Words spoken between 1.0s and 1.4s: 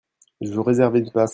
place.